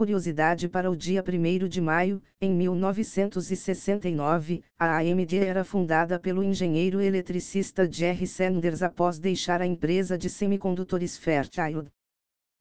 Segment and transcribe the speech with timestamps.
[0.00, 7.02] Curiosidade para o dia 1 de maio, em 1969, a AMD era fundada pelo engenheiro
[7.02, 11.90] eletricista Jerry Sanders após deixar a empresa de semicondutores Fairchild.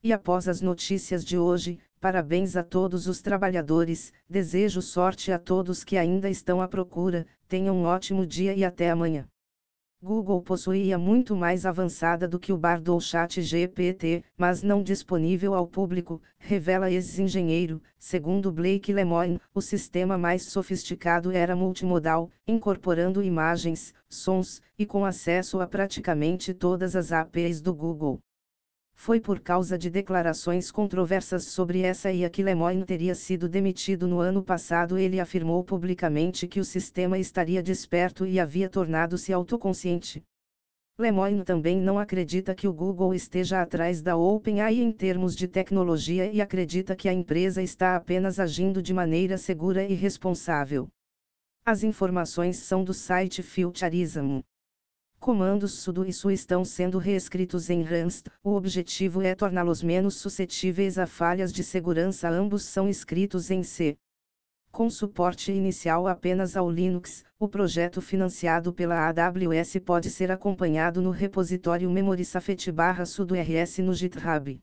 [0.04, 5.86] E após as notícias de hoje, parabéns a todos os trabalhadores, desejo sorte a todos
[5.86, 9.26] que ainda estão à procura, tenham um ótimo dia e até amanhã.
[10.02, 15.54] Google possuía muito mais avançada do que o Bard ou Chat GPT, mas não disponível
[15.54, 23.94] ao público, revela ex-engenheiro, segundo Blake Lemoine, o sistema mais sofisticado era multimodal, incorporando imagens,
[24.08, 28.22] sons, e com acesso a praticamente todas as APIs do Google.
[29.02, 34.20] Foi por causa de declarações controversas sobre essa IA que Lemoyne teria sido demitido no
[34.20, 34.98] ano passado.
[34.98, 40.22] Ele afirmou publicamente que o sistema estaria desperto e havia tornado-se autoconsciente.
[41.00, 46.30] Lemoyne também não acredita que o Google esteja atrás da OpenAI em termos de tecnologia
[46.30, 50.90] e acredita que a empresa está apenas agindo de maneira segura e responsável.
[51.66, 54.42] As informações são do site Futurism.
[55.20, 58.28] Comandos sudo e su estão sendo reescritos em Rust.
[58.42, 62.30] O objetivo é torná-los menos suscetíveis a falhas de segurança.
[62.30, 63.98] Ambos são escritos em C.
[64.72, 71.12] Com suporte inicial apenas ao Linux, o projeto financiado pela AWS pode ser acompanhado no
[71.12, 74.62] repositório memorysafety/sudo rs no GitHub.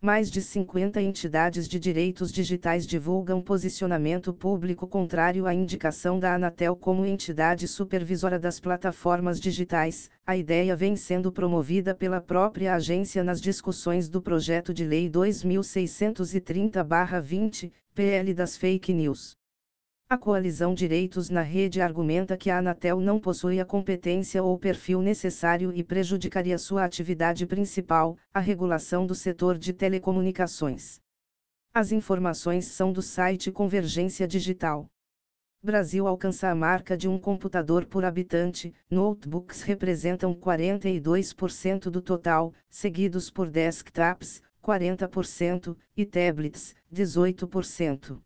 [0.00, 6.76] Mais de 50 entidades de direitos digitais divulgam posicionamento público contrário à indicação da Anatel
[6.76, 10.10] como entidade supervisora das plataformas digitais.
[10.26, 17.72] A ideia vem sendo promovida pela própria agência nas discussões do projeto de lei 2630-20,
[17.94, 19.34] PL das fake news.
[20.08, 25.02] A coalizão Direitos na Rede argumenta que a Anatel não possui a competência ou perfil
[25.02, 31.00] necessário e prejudicaria sua atividade principal, a regulação do setor de telecomunicações.
[31.74, 34.88] As informações são do site Convergência Digital.
[35.60, 43.28] Brasil alcança a marca de um computador por habitante, notebooks representam 42% do total, seguidos
[43.28, 48.20] por desktops, 40%, e tablets, 18%.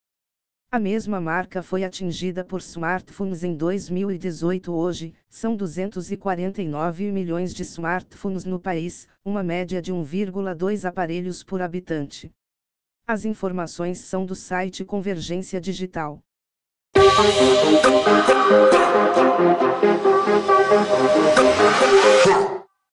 [0.72, 4.72] A mesma marca foi atingida por smartphones em 2018.
[4.72, 12.30] Hoje, são 249 milhões de smartphones no país, uma média de 1,2 aparelhos por habitante.
[13.04, 16.20] As informações são do site Convergência Digital.